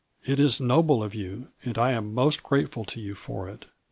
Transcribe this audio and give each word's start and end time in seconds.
It 0.25 0.39
is 0.39 0.59
noble 0.59 1.03
of 1.03 1.13
you, 1.13 1.49
and 1.63 1.77
I 1.77 1.91
am 1.91 2.15
most 2.15 2.41
grateful 2.41 2.83
to 2.85 2.99
you 2.99 3.13
for 3.13 3.47
it. 3.47 3.65